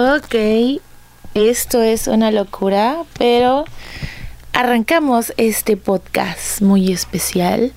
Ok, 0.00 0.80
esto 1.34 1.82
es 1.82 2.06
una 2.06 2.30
locura, 2.30 3.02
pero 3.18 3.64
arrancamos 4.52 5.32
este 5.38 5.76
podcast 5.76 6.62
muy 6.62 6.92
especial. 6.92 7.72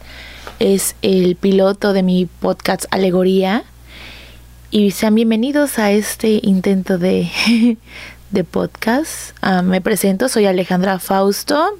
Es 0.60 0.96
el 1.02 1.36
piloto 1.36 1.94
de 1.94 2.04
mi 2.04 2.28
podcast 2.28 2.86
Alegoría. 2.92 3.64
Y 4.70 4.92
sean 4.92 5.16
bienvenidos 5.16 5.80
a 5.80 5.90
este 5.90 6.40
intento 6.44 7.00
de, 7.00 7.28
de 8.30 8.44
podcast. 8.44 9.36
Ah, 9.42 9.64
me 9.64 9.82
presento, 9.82 10.30
soy 10.30 10.46
Alejandra 10.46 11.00
Fausto. 11.00 11.80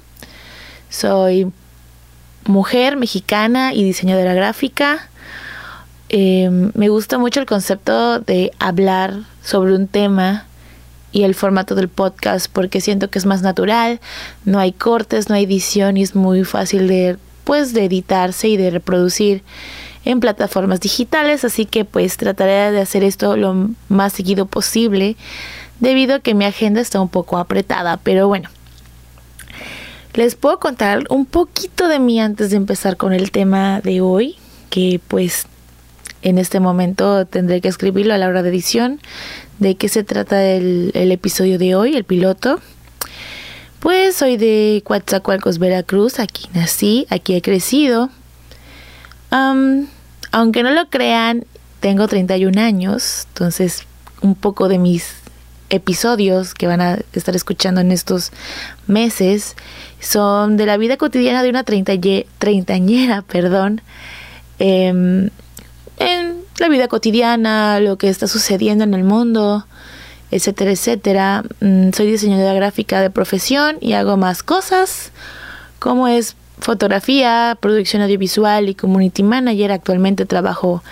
Soy 0.90 1.52
mujer 2.46 2.96
mexicana 2.96 3.74
y 3.74 3.84
diseñadora 3.84 4.34
gráfica. 4.34 5.08
Em, 6.14 6.72
me 6.74 6.90
gusta 6.90 7.16
mucho 7.16 7.40
el 7.40 7.46
concepto 7.46 8.20
de 8.20 8.52
hablar 8.58 9.14
sobre 9.42 9.74
un 9.74 9.86
tema 9.88 10.44
y 11.10 11.22
el 11.22 11.34
formato 11.34 11.74
del 11.74 11.88
podcast 11.88 12.48
porque 12.52 12.82
siento 12.82 13.08
que 13.08 13.18
es 13.18 13.24
más 13.24 13.40
natural, 13.40 13.98
no 14.44 14.58
hay 14.58 14.72
cortes, 14.72 15.30
no 15.30 15.34
hay 15.34 15.44
edición 15.44 15.96
y 15.96 16.02
es 16.02 16.14
muy 16.14 16.44
fácil 16.44 16.86
de 16.86 17.16
pues 17.44 17.72
de 17.72 17.86
editarse 17.86 18.48
y 18.48 18.58
de 18.58 18.70
reproducir 18.70 19.42
en 20.04 20.20
plataformas 20.20 20.80
digitales, 20.80 21.46
así 21.46 21.64
que 21.64 21.86
pues 21.86 22.18
trataré 22.18 22.72
de 22.72 22.82
hacer 22.82 23.04
esto 23.04 23.38
lo 23.38 23.70
más 23.88 24.12
seguido 24.12 24.44
posible 24.44 25.16
debido 25.80 26.16
a 26.16 26.20
que 26.20 26.34
mi 26.34 26.44
agenda 26.44 26.82
está 26.82 27.00
un 27.00 27.08
poco 27.08 27.38
apretada, 27.38 27.96
pero 27.96 28.28
bueno. 28.28 28.50
Les 30.12 30.34
puedo 30.34 30.60
contar 30.60 31.04
un 31.08 31.24
poquito 31.24 31.88
de 31.88 31.98
mí 31.98 32.20
antes 32.20 32.50
de 32.50 32.58
empezar 32.58 32.98
con 32.98 33.14
el 33.14 33.30
tema 33.30 33.80
de 33.80 34.02
hoy, 34.02 34.36
que 34.68 35.00
pues 35.08 35.46
en 36.22 36.38
este 36.38 36.60
momento 36.60 37.26
tendré 37.26 37.60
que 37.60 37.68
escribirlo 37.68 38.14
a 38.14 38.18
la 38.18 38.28
hora 38.28 38.42
de 38.42 38.50
edición. 38.50 39.00
¿De 39.58 39.74
qué 39.74 39.88
se 39.88 40.04
trata 40.04 40.44
el, 40.44 40.92
episodio 40.94 41.58
de 41.58 41.74
hoy, 41.74 41.96
el 41.96 42.04
piloto? 42.04 42.60
Pues 43.80 44.16
soy 44.16 44.36
de 44.36 44.82
Coatzacoalcos, 44.84 45.58
Veracruz. 45.58 46.20
Aquí 46.20 46.48
nací, 46.54 47.06
aquí 47.10 47.34
he 47.34 47.42
crecido. 47.42 48.10
aunque 49.30 50.62
no 50.62 50.70
lo 50.70 50.88
crean, 50.88 51.44
tengo 51.80 52.06
31 52.06 52.60
años. 52.60 53.26
Entonces, 53.28 53.84
un 54.20 54.34
poco 54.36 54.68
de 54.68 54.78
mis 54.78 55.14
episodios 55.70 56.54
que 56.54 56.66
van 56.66 56.80
a 56.80 56.98
estar 57.14 57.34
escuchando 57.34 57.80
en 57.80 57.92
estos 57.92 58.30
meses 58.86 59.56
son 60.00 60.56
de 60.58 60.66
la 60.66 60.76
vida 60.76 60.98
cotidiana 60.98 61.42
de 61.42 61.50
una 61.50 61.64
treintañera, 61.64 63.22
perdón. 63.26 63.80
Eh, 64.58 65.30
en 66.02 66.42
la 66.58 66.68
vida 66.68 66.88
cotidiana, 66.88 67.80
lo 67.80 67.96
que 67.96 68.08
está 68.08 68.26
sucediendo 68.26 68.84
en 68.84 68.94
el 68.94 69.04
mundo, 69.04 69.66
etcétera, 70.30 70.70
etcétera. 70.70 71.44
Mm, 71.60 71.90
soy 71.92 72.10
diseñadora 72.10 72.54
gráfica 72.54 73.00
de 73.00 73.10
profesión 73.10 73.76
y 73.80 73.92
hago 73.92 74.16
más 74.16 74.42
cosas, 74.42 75.12
como 75.78 76.08
es 76.08 76.36
fotografía, 76.58 77.56
producción 77.60 78.02
audiovisual 78.02 78.68
y 78.68 78.74
community 78.74 79.22
manager. 79.22 79.72
Actualmente 79.72 80.26
trabajo 80.26 80.82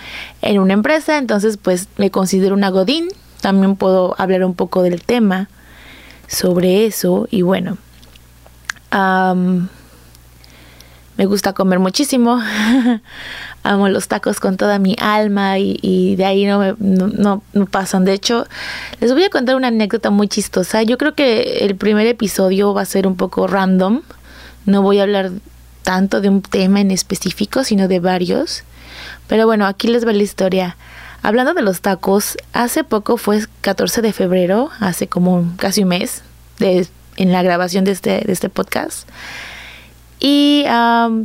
en 0.41 0.59
una 0.59 0.73
empresa, 0.73 1.17
entonces 1.17 1.57
pues 1.57 1.87
me 1.97 2.11
considero 2.11 2.55
una 2.55 2.69
godín. 2.69 3.07
También 3.41 3.75
puedo 3.75 4.15
hablar 4.17 4.43
un 4.43 4.53
poco 4.53 4.83
del 4.83 5.01
tema 5.03 5.49
sobre 6.27 6.85
eso 6.85 7.27
y 7.31 7.41
bueno. 7.41 7.77
Me 11.17 11.25
gusta 11.25 11.53
comer 11.53 11.79
muchísimo. 11.79 12.41
amo 13.63 13.89
los 13.89 14.07
tacos 14.07 14.39
con 14.39 14.57
toda 14.57 14.79
mi 14.79 14.95
alma 14.99 15.59
y, 15.59 16.15
de 16.15 16.25
ahí 16.25 16.45
no 16.45 16.59
me 16.59 16.75
no, 16.79 17.41
pasan. 17.69 18.05
De 18.05 18.13
hecho, 18.13 18.47
les 18.99 19.13
voy 19.13 19.23
a 19.23 19.29
contar 19.29 19.55
una 19.55 19.67
anécdota 19.67 20.09
muy 20.09 20.27
chistosa. 20.27 20.83
Yo 20.83 20.97
creo 20.97 21.13
que 21.13 21.65
el 21.65 21.75
primer 21.75 22.07
episodio 22.07 22.73
va 22.73 22.81
a 22.81 22.85
ser 22.85 23.07
un 23.07 23.15
poco 23.15 23.47
random. 23.47 24.01
No 24.65 24.81
voy 24.81 24.99
a 24.99 25.03
hablar 25.03 25.31
tanto 25.83 26.21
de 26.21 26.29
un 26.29 26.41
tema 26.41 26.81
en 26.81 26.91
específico, 26.91 27.63
sino 27.63 27.87
de 27.87 27.99
varios. 27.99 28.63
Pero 29.27 29.45
bueno, 29.45 29.65
aquí 29.65 29.87
les 29.87 30.05
va 30.05 30.13
la 30.13 30.23
historia. 30.23 30.77
Hablando 31.23 31.53
de 31.53 31.61
los 31.61 31.81
tacos, 31.81 32.37
hace 32.53 32.83
poco 32.83 33.17
fue 33.17 33.45
14 33.61 34.01
de 34.01 34.11
febrero, 34.11 34.71
hace 34.79 35.07
como 35.07 35.53
casi 35.57 35.83
un 35.83 35.89
mes, 35.89 36.23
en 36.59 37.31
la 37.31 37.43
grabación 37.43 37.85
de 37.85 37.91
este, 37.91 38.21
de 38.21 38.33
este 38.33 38.49
podcast. 38.49 39.07
Y 40.23 40.65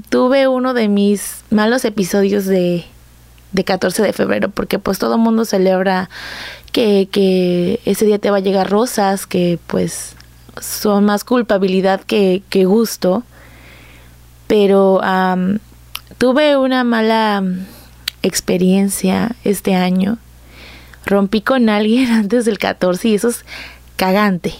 tuve 0.08 0.48
uno 0.48 0.72
de 0.72 0.88
mis 0.88 1.44
malos 1.50 1.84
episodios 1.84 2.46
de, 2.46 2.86
de 3.52 3.64
14 3.64 4.02
de 4.02 4.14
febrero, 4.14 4.48
porque 4.48 4.78
pues 4.78 4.98
todo 4.98 5.18
mundo 5.18 5.44
celebra 5.44 6.08
que, 6.72 7.06
que, 7.12 7.78
ese 7.84 8.06
día 8.06 8.18
te 8.18 8.30
va 8.30 8.38
a 8.38 8.40
llegar 8.40 8.70
rosas, 8.70 9.26
que 9.26 9.58
pues 9.66 10.16
son 10.62 11.04
más 11.04 11.24
culpabilidad 11.24 12.00
que, 12.00 12.42
que 12.48 12.64
gusto. 12.64 13.22
Pero 14.46 15.02
tuve 16.16 16.56
una 16.56 16.82
mala 16.82 17.44
experiencia 18.22 19.36
este 19.44 19.74
año. 19.74 20.16
Rompí 21.04 21.42
con 21.42 21.68
alguien 21.68 22.10
antes 22.12 22.46
del 22.46 22.58
14 22.58 23.08
y 23.08 23.14
eso 23.14 23.28
es 23.28 23.44
cagante. 23.96 24.54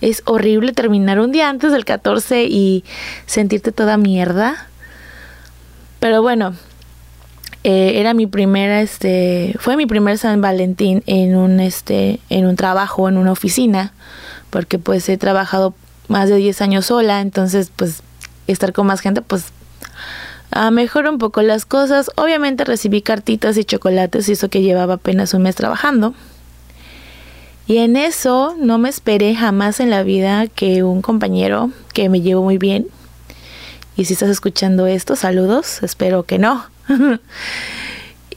Es 0.00 0.22
horrible 0.26 0.72
terminar 0.72 1.20
un 1.20 1.32
día 1.32 1.48
antes 1.48 1.72
del 1.72 1.84
14 1.84 2.44
y 2.44 2.84
sentirte 3.26 3.72
toda 3.72 3.96
mierda. 3.96 4.68
Pero 5.98 6.22
bueno, 6.22 6.54
eh, 7.64 7.92
era 7.96 8.14
mi 8.14 8.26
primera, 8.26 8.80
este, 8.80 9.56
fue 9.58 9.76
mi 9.76 9.86
primer 9.86 10.16
San 10.18 10.40
Valentín 10.40 11.02
en 11.06 11.36
un, 11.36 11.58
este, 11.58 12.20
en 12.30 12.46
un 12.46 12.54
trabajo, 12.54 13.08
en 13.08 13.16
una 13.16 13.32
oficina, 13.32 13.92
porque 14.50 14.78
pues 14.78 15.08
he 15.08 15.18
trabajado 15.18 15.74
más 16.06 16.28
de 16.28 16.36
10 16.36 16.62
años 16.62 16.86
sola, 16.86 17.20
entonces 17.20 17.72
pues 17.74 18.02
estar 18.46 18.72
con 18.72 18.86
más 18.86 19.00
gente 19.00 19.20
pues 19.20 19.46
a 20.50 20.70
mejor 20.70 21.06
un 21.06 21.18
poco 21.18 21.42
las 21.42 21.66
cosas. 21.66 22.10
Obviamente 22.16 22.64
recibí 22.64 23.02
cartitas 23.02 23.56
y 23.56 23.64
chocolates 23.64 24.28
y 24.28 24.32
eso 24.32 24.48
que 24.48 24.62
llevaba 24.62 24.94
apenas 24.94 25.34
un 25.34 25.42
mes 25.42 25.56
trabajando. 25.56 26.14
Y 27.68 27.76
en 27.76 27.96
eso 27.96 28.56
no 28.58 28.78
me 28.78 28.88
esperé 28.88 29.34
jamás 29.34 29.78
en 29.78 29.90
la 29.90 30.02
vida 30.02 30.46
que 30.46 30.82
un 30.82 31.02
compañero 31.02 31.70
que 31.92 32.08
me 32.08 32.22
llevo 32.22 32.42
muy 32.42 32.56
bien, 32.56 32.88
y 33.94 34.06
si 34.06 34.14
estás 34.14 34.30
escuchando 34.30 34.86
esto, 34.86 35.16
saludos, 35.16 35.82
espero 35.82 36.22
que 36.22 36.38
no, 36.38 36.64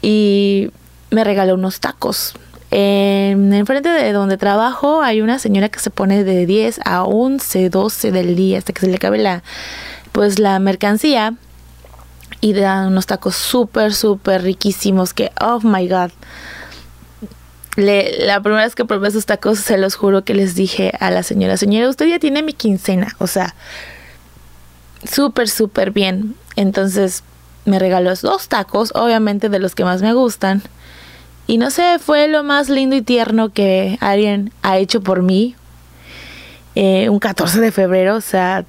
y 0.02 0.70
me 1.12 1.24
regaló 1.24 1.54
unos 1.54 1.80
tacos. 1.80 2.34
En, 2.72 3.54
enfrente 3.54 3.88
de 3.88 4.12
donde 4.12 4.38
trabajo 4.38 5.02
hay 5.02 5.22
una 5.22 5.40
señora 5.40 5.70
que 5.70 5.80
se 5.80 5.92
pone 5.92 6.26
de 6.26 6.46
10 6.46 6.82
a 6.84 7.04
11, 7.04 7.70
12 7.70 8.12
del 8.12 8.36
día 8.36 8.58
hasta 8.58 8.74
que 8.74 8.82
se 8.82 8.88
le 8.88 8.96
acabe 8.96 9.18
la, 9.18 9.44
pues, 10.12 10.40
la 10.40 10.60
mercancía 10.60 11.36
y 12.42 12.52
dan 12.52 12.88
unos 12.88 13.06
tacos 13.06 13.36
súper, 13.36 13.94
súper 13.94 14.42
riquísimos 14.42 15.14
que, 15.14 15.32
oh 15.40 15.62
my 15.62 15.88
god, 15.88 16.12
la 17.78 18.42
primera 18.42 18.64
vez 18.64 18.76
que 18.76 18.86
probé 18.86 19.08
esos 19.08 19.26
tacos, 19.26 19.60
se 19.60 19.78
los 19.78 19.96
juro 19.96 20.24
que 20.24 20.34
les 20.34 20.56
dije 20.56 20.92
a 21.00 21.10
la 21.10 21.24
señora, 21.24 21.58
señora, 21.58 21.90
usted 21.90 22.08
ya 22.08 22.20
tiene 22.20 22.44
mi 22.44 22.54
quincena, 22.54 23.16
o 23.20 23.28
sea, 23.28 23.56
súper, 25.10 25.50
súper 25.50 25.92
bien. 25.92 26.36
Entonces 26.56 27.24
me 27.66 27.80
regaló 27.80 28.14
dos 28.16 28.48
tacos, 28.48 28.92
obviamente 28.96 29.50
de 29.50 29.60
los 29.60 29.76
que 29.76 29.86
más 29.86 30.02
me 30.02 30.14
gustan. 30.14 30.62
Y 31.48 31.58
no 31.58 31.70
sé, 31.70 32.00
fue 32.00 32.28
lo 32.28 32.44
más 32.44 32.70
lindo 32.70 32.96
y 32.96 33.02
tierno 33.02 33.50
que 33.50 33.98
alguien 34.02 34.52
ha 34.62 34.78
hecho 34.78 35.02
por 35.02 35.22
mí. 35.22 35.56
Eh, 36.76 37.10
un 37.10 37.20
14 37.20 37.60
de 37.60 37.72
febrero, 37.72 38.16
o 38.16 38.22
sea, 38.22 38.66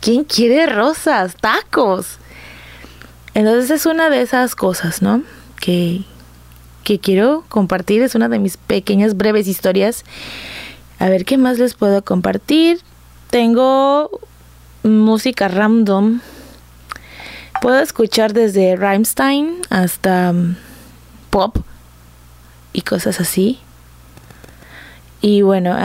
¿quién 0.00 0.24
quiere 0.24 0.66
rosas? 0.66 1.36
Tacos. 1.40 2.18
Entonces 3.34 3.70
es 3.70 3.86
una 3.86 4.10
de 4.10 4.22
esas 4.22 4.54
cosas, 4.54 5.02
¿no? 5.02 5.22
Que, 5.60 6.02
que 6.82 6.98
quiero 6.98 7.44
compartir. 7.48 8.02
Es 8.02 8.14
una 8.14 8.28
de 8.28 8.38
mis 8.38 8.56
pequeñas 8.56 9.16
breves 9.16 9.48
historias. 9.48 10.04
A 10.98 11.08
ver 11.08 11.24
qué 11.24 11.38
más 11.38 11.58
les 11.58 11.74
puedo 11.74 12.04
compartir. 12.04 12.80
Tengo 13.30 14.10
música 14.82 15.48
random. 15.48 16.20
Puedo 17.60 17.78
escuchar 17.80 18.32
desde 18.32 18.76
Rammstein 18.76 19.62
hasta 19.70 20.32
mm, 20.32 20.56
pop 21.30 21.56
y 22.72 22.82
cosas 22.82 23.20
así. 23.20 23.58
Y 25.20 25.42
bueno, 25.42 25.76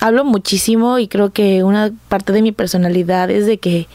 hablo 0.00 0.24
muchísimo 0.24 0.98
y 0.98 1.08
creo 1.08 1.30
que 1.32 1.64
una 1.64 1.90
parte 2.08 2.32
de 2.32 2.42
mi 2.42 2.52
personalidad 2.52 3.30
es 3.30 3.46
de 3.46 3.58
que 3.58 3.88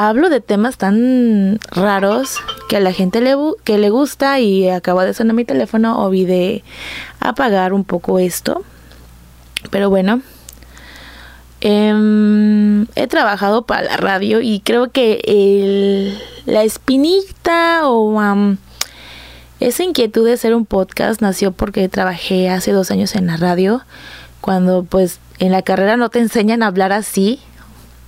hablo 0.00 0.28
de 0.28 0.40
temas 0.40 0.76
tan 0.76 1.58
raros 1.72 2.38
que 2.68 2.76
a 2.76 2.80
la 2.80 2.92
gente 2.92 3.20
le, 3.20 3.34
que 3.64 3.78
le 3.78 3.90
gusta 3.90 4.38
y 4.38 4.68
acabo 4.68 5.00
de 5.00 5.12
sonar 5.12 5.34
mi 5.34 5.44
teléfono, 5.44 5.98
olvidé 6.00 6.62
apagar 7.18 7.72
un 7.72 7.82
poco 7.82 8.20
esto. 8.20 8.62
Pero 9.72 9.90
bueno, 9.90 10.20
em, 11.60 12.86
he 12.94 13.08
trabajado 13.08 13.62
para 13.62 13.82
la 13.82 13.96
radio 13.96 14.40
y 14.40 14.60
creo 14.60 14.92
que 14.92 15.20
el, 15.24 16.16
la 16.46 16.62
espinita 16.62 17.88
o 17.88 18.56
Esa 19.58 19.82
inquietud 19.82 20.24
de 20.24 20.34
hacer 20.34 20.54
un 20.54 20.64
podcast 20.64 21.20
nació 21.20 21.50
porque 21.50 21.88
trabajé 21.88 22.50
hace 22.50 22.70
dos 22.70 22.92
años 22.92 23.16
en 23.16 23.26
la 23.26 23.36
radio, 23.36 23.82
cuando 24.40 24.84
pues 24.84 25.18
en 25.40 25.50
la 25.50 25.62
carrera 25.62 25.96
no 25.96 26.08
te 26.08 26.20
enseñan 26.20 26.62
a 26.62 26.68
hablar 26.68 26.92
así. 26.92 27.40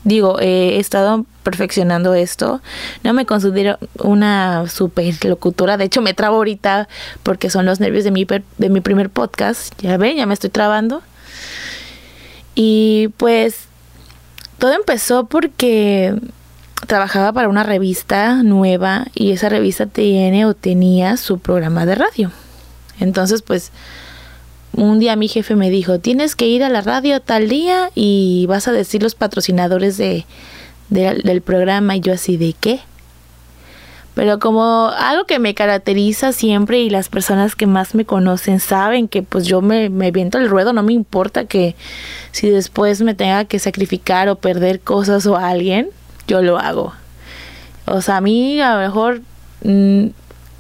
Digo, 0.04 0.38
he 0.38 0.78
estado 0.78 1.26
perfeccionando 1.42 2.14
esto. 2.14 2.60
No 3.02 3.12
me 3.12 3.26
considero 3.26 3.78
una 3.98 4.68
super 4.68 5.12
locutora. 5.24 5.76
De 5.76 5.84
hecho, 5.84 6.02
me 6.02 6.14
trabo 6.14 6.36
ahorita 6.36 6.88
porque 7.22 7.50
son 7.50 7.66
los 7.66 7.80
nervios 7.80 8.04
de 8.04 8.10
mi, 8.10 8.26
de 8.58 8.68
mi 8.68 8.80
primer 8.80 9.10
podcast. 9.10 9.74
Ya 9.80 9.96
ven, 9.96 10.16
ya 10.16 10.26
me 10.26 10.34
estoy 10.34 10.50
trabando. 10.50 11.02
Y 12.54 13.08
pues 13.16 13.64
todo 14.58 14.74
empezó 14.74 15.24
porque 15.24 16.14
trabajaba 16.86 17.32
para 17.32 17.48
una 17.48 17.62
revista 17.62 18.42
nueva 18.42 19.06
y 19.14 19.32
esa 19.32 19.48
revista 19.48 19.86
tiene 19.86 20.44
o 20.46 20.54
tenía 20.54 21.16
su 21.16 21.38
programa 21.38 21.86
de 21.86 21.94
radio. 21.94 22.30
Entonces, 22.98 23.42
pues, 23.42 23.70
un 24.72 24.98
día 24.98 25.16
mi 25.16 25.28
jefe 25.28 25.56
me 25.56 25.70
dijo, 25.70 25.98
tienes 25.98 26.36
que 26.36 26.46
ir 26.46 26.62
a 26.62 26.68
la 26.68 26.80
radio 26.80 27.20
tal 27.20 27.48
día 27.48 27.90
y 27.94 28.46
vas 28.48 28.68
a 28.68 28.72
decir 28.72 29.02
los 29.02 29.14
patrocinadores 29.14 29.96
de, 29.96 30.26
del 30.90 31.42
programa 31.42 31.96
y 31.96 32.00
yo 32.00 32.12
así 32.12 32.36
de 32.36 32.54
qué. 32.58 32.80
Pero 34.14 34.38
como 34.38 34.90
algo 34.98 35.24
que 35.24 35.38
me 35.38 35.54
caracteriza 35.54 36.32
siempre 36.32 36.80
y 36.80 36.90
las 36.90 37.08
personas 37.08 37.54
que 37.54 37.66
más 37.66 37.94
me 37.94 38.04
conocen 38.04 38.60
saben 38.60 39.08
que 39.08 39.22
pues 39.22 39.46
yo 39.46 39.62
me, 39.62 39.88
me 39.88 40.10
viento 40.10 40.36
el 40.36 40.48
ruedo, 40.50 40.72
no 40.72 40.82
me 40.82 40.92
importa 40.92 41.44
que 41.44 41.76
si 42.32 42.50
después 42.50 43.00
me 43.00 43.14
tenga 43.14 43.44
que 43.44 43.58
sacrificar 43.58 44.28
o 44.28 44.36
perder 44.36 44.80
cosas 44.80 45.26
o 45.26 45.36
alguien, 45.36 45.88
yo 46.26 46.42
lo 46.42 46.58
hago. 46.58 46.92
O 47.86 48.02
sea, 48.02 48.18
a 48.18 48.20
mí 48.20 48.60
a 48.60 48.74
lo 48.74 48.80
mejor 48.80 49.22
mm, 49.62 50.08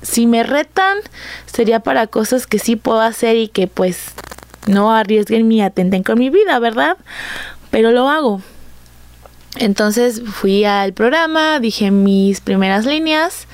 si 0.02 0.26
me 0.26 0.42
retan 0.42 0.98
sería 1.46 1.80
para 1.80 2.06
cosas 2.06 2.46
que 2.46 2.58
sí 2.58 2.76
puedo 2.76 3.00
hacer 3.00 3.36
y 3.36 3.48
que 3.48 3.66
pues 3.66 4.12
no 4.66 4.92
arriesguen 4.92 5.48
ni 5.48 5.60
atenten 5.62 6.02
con 6.02 6.18
mi 6.18 6.30
vida, 6.30 6.58
¿verdad? 6.58 6.96
Pero 7.70 7.90
lo 7.90 8.08
hago. 8.08 8.40
Entonces 9.60 10.22
fui 10.24 10.64
al 10.64 10.94
programa, 10.94 11.60
dije 11.60 11.90
mis 11.90 12.40
primeras 12.40 12.86
líneas. 12.86 13.46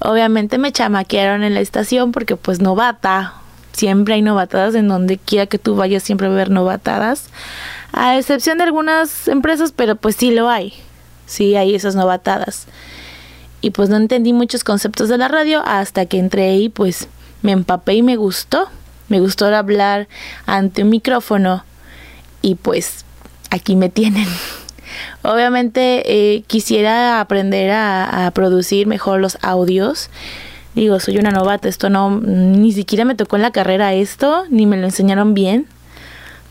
Obviamente 0.00 0.58
me 0.58 0.70
chamaquearon 0.70 1.42
en 1.44 1.54
la 1.54 1.60
estación 1.60 2.12
porque 2.12 2.36
pues 2.36 2.60
novata. 2.60 3.32
Siempre 3.72 4.14
hay 4.14 4.22
novatadas 4.22 4.74
en 4.74 4.86
donde 4.86 5.16
quiera 5.16 5.46
que 5.46 5.58
tú 5.58 5.74
vayas, 5.74 6.02
siempre 6.02 6.28
va 6.28 6.44
novatadas. 6.44 7.30
A 7.92 8.18
excepción 8.18 8.58
de 8.58 8.64
algunas 8.64 9.28
empresas, 9.28 9.72
pero 9.74 9.96
pues 9.96 10.16
sí 10.16 10.30
lo 10.30 10.50
hay. 10.50 10.74
Sí 11.24 11.56
hay 11.56 11.74
esas 11.74 11.94
novatadas. 11.94 12.66
Y 13.62 13.70
pues 13.70 13.88
no 13.88 13.96
entendí 13.96 14.34
muchos 14.34 14.62
conceptos 14.62 15.08
de 15.08 15.16
la 15.16 15.28
radio 15.28 15.62
hasta 15.64 16.04
que 16.04 16.18
entré 16.18 16.56
y 16.56 16.68
pues 16.68 17.08
me 17.40 17.52
empapé 17.52 17.94
y 17.94 18.02
me 18.02 18.16
gustó. 18.16 18.68
Me 19.08 19.20
gustó 19.20 19.46
hablar 19.46 20.06
ante 20.44 20.82
un 20.82 20.90
micrófono 20.90 21.64
y 22.42 22.56
pues 22.56 23.06
aquí 23.48 23.74
me 23.74 23.88
tienen. 23.88 24.28
Obviamente 25.22 26.02
eh, 26.06 26.42
quisiera 26.46 27.20
aprender 27.20 27.70
a, 27.72 28.30
producir 28.34 28.86
mejor 28.86 29.20
los 29.20 29.38
audios. 29.42 30.10
Digo, 30.74 31.00
soy 31.00 31.18
una 31.18 31.30
novata, 31.30 31.68
esto 31.68 31.88
no, 31.90 32.20
ni 32.20 32.72
siquiera 32.72 33.04
me 33.04 33.14
tocó 33.14 33.36
en 33.36 33.42
la 33.42 33.50
carrera 33.50 33.94
esto, 33.94 34.44
ni 34.50 34.66
me 34.66 34.76
lo 34.76 34.84
enseñaron 34.84 35.32
bien. 35.32 35.66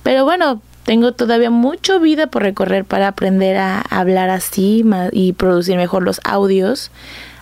Pero 0.03 0.23
bueno, 0.23 0.61
tengo 0.83 1.13
todavía 1.13 1.49
mucho 1.49 1.99
vida 1.99 2.27
por 2.27 2.43
recorrer 2.43 2.85
para 2.85 3.07
aprender 3.07 3.57
a 3.57 3.81
hablar 3.81 4.29
así 4.29 4.83
y 5.11 5.33
producir 5.33 5.77
mejor 5.77 6.03
los 6.03 6.21
audios. 6.23 6.91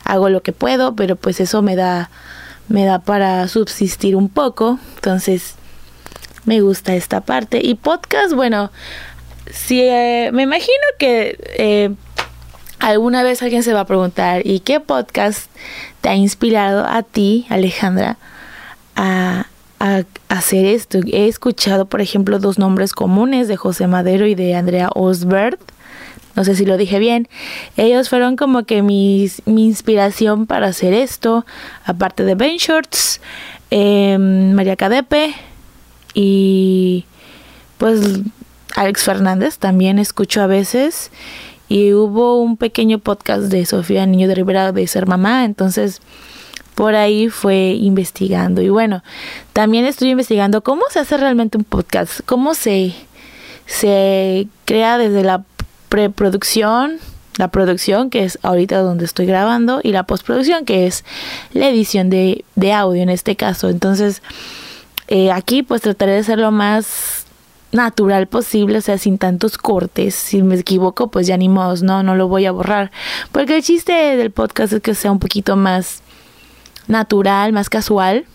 Hago 0.05 0.29
lo 0.29 0.41
que 0.41 0.51
puedo, 0.51 0.95
pero 0.95 1.15
pues 1.15 1.39
eso 1.39 1.61
me 1.61 1.75
da, 1.75 2.09
me 2.67 2.85
da 2.85 2.99
para 2.99 3.47
subsistir 3.47 4.15
un 4.15 4.29
poco. 4.29 4.79
Entonces, 4.95 5.55
me 6.45 6.61
gusta 6.61 6.95
esta 6.95 7.21
parte. 7.21 7.61
Y 7.63 7.75
podcast, 7.75 8.33
bueno, 8.33 8.71
si 9.53 9.81
eh, 9.81 10.31
me 10.33 10.43
imagino 10.43 10.83
que 10.97 11.37
eh, 11.57 11.91
alguna 12.79 13.21
vez 13.23 13.43
alguien 13.43 13.61
se 13.61 13.73
va 13.73 13.81
a 13.81 13.85
preguntar, 13.85 14.45
¿y 14.45 14.59
qué 14.59 14.79
podcast 14.79 15.49
te 16.01 16.09
ha 16.09 16.15
inspirado 16.15 16.85
a 16.85 17.03
ti, 17.03 17.45
Alejandra, 17.49 18.17
a, 18.95 19.45
hacer 20.27 20.65
esto? 20.65 20.99
He 21.05 21.27
escuchado, 21.27 21.85
por 21.85 22.01
ejemplo, 22.01 22.39
dos 22.39 22.57
nombres 22.57 22.93
comunes 22.93 23.47
de 23.47 23.55
José 23.55 23.85
Madero 23.85 24.25
y 24.25 24.33
de 24.33 24.55
Andrea 24.55 24.89
Osbert. 24.95 25.61
No 26.35 26.43
sé 26.43 26.55
si 26.55 26.65
lo 26.65 26.77
dije 26.77 26.97
bien. 26.97 27.27
Ellos 27.77 28.09
fueron 28.09 28.37
como 28.37 28.63
que 28.63 28.81
mi, 28.81 29.29
mi 29.45 29.65
inspiración 29.65 30.47
para 30.47 30.67
hacer 30.67 30.93
esto. 30.93 31.45
Aparte 31.85 32.23
de 32.23 32.33
Ben 32.33 32.57
Shorts, 32.57 33.21
em, 33.69 34.53
María 34.53 34.75
Cadepe 34.75 35.35
y 36.15 37.05
pues 37.77 38.21
Alex 38.75 39.03
Fernández 39.03 39.57
también 39.57 39.99
escucho 39.99 40.41
a 40.41 40.47
veces 40.47 41.11
y 41.69 41.93
hubo 41.93 42.41
un 42.41 42.57
pequeño 42.57 42.99
podcast 42.99 43.43
de 43.43 43.65
Sofía 43.65 44.05
Niño 44.05 44.27
de 44.27 44.35
Rivera 44.35 44.71
de 44.71 44.87
ser 44.87 45.07
mamá, 45.07 45.45
entonces 45.45 46.01
por 46.75 46.95
ahí 46.95 47.29
fue 47.29 47.71
investigando. 47.79 48.61
Y 48.61 48.69
bueno, 48.69 49.03
también 49.53 49.85
estoy 49.85 50.09
investigando 50.09 50.63
cómo 50.63 50.83
se 50.89 50.99
hace 50.99 51.17
realmente 51.17 51.57
un 51.57 51.63
podcast, 51.63 52.21
cómo 52.25 52.55
se 52.55 52.93
se 53.65 54.47
crea 54.65 54.97
desde 54.97 55.23
la 55.23 55.43
preproducción, 55.89 56.97
la 57.37 57.47
producción 57.47 58.09
que 58.09 58.23
es 58.23 58.39
ahorita 58.41 58.79
donde 58.79 59.05
estoy 59.05 59.25
grabando 59.25 59.79
y 59.83 59.91
la 59.91 60.03
postproducción 60.03 60.65
que 60.65 60.85
es 60.87 61.03
la 61.53 61.69
edición 61.69 62.09
de, 62.09 62.43
de 62.55 62.73
audio 62.73 63.01
en 63.01 63.09
este 63.09 63.35
caso, 63.35 63.69
entonces 63.69 64.21
eh, 65.07 65.31
aquí 65.31 65.63
pues 65.63 65.81
trataré 65.81 66.13
de 66.13 66.19
hacerlo 66.19 66.51
más 66.51 67.22
natural 67.73 68.27
posible, 68.27 68.77
o 68.77 68.81
sea, 68.81 68.97
sin 68.97 69.17
tantos 69.17 69.57
cortes. 69.57 70.15
Si 70.15 70.41
me 70.41 70.55
equivoco, 70.55 71.09
pues 71.09 71.27
ya 71.27 71.35
ni 71.37 71.47
no, 71.47 72.03
no 72.03 72.15
lo 72.15 72.27
voy 72.27 72.45
a 72.45 72.51
borrar. 72.51 72.91
Porque 73.31 73.57
el 73.57 73.63
chiste 73.63 73.91
del 73.91 74.31
podcast 74.31 74.73
es 74.73 74.81
que 74.81 74.95
sea 74.95 75.11
un 75.11 75.19
poquito 75.19 75.55
más 75.55 76.01
natural, 76.87 77.51
más 77.51 77.69
casual, 77.69 78.25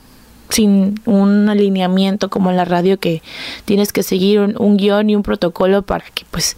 sin 0.50 1.00
un 1.04 1.48
alineamiento 1.48 2.30
como 2.30 2.50
en 2.50 2.56
la 2.56 2.64
radio 2.64 2.98
que 2.98 3.22
tienes 3.64 3.92
que 3.92 4.02
seguir 4.02 4.40
un, 4.40 4.76
guion 4.76 5.10
y 5.10 5.16
un 5.16 5.22
protocolo 5.22 5.82
para 5.82 6.04
que 6.14 6.24
pues 6.30 6.56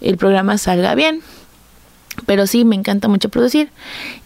el 0.00 0.16
programa 0.16 0.58
salga 0.58 0.94
bien. 0.94 1.20
Pero 2.26 2.46
sí, 2.46 2.64
me 2.64 2.74
encanta 2.74 3.06
mucho 3.08 3.28
producir. 3.28 3.70